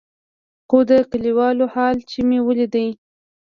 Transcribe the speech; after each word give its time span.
خو 0.67 0.77
د 0.89 0.91
کليوالو 1.11 1.65
حال 1.73 1.97
چې 2.09 2.19
مې 2.27 2.39
وليد. 2.47 2.73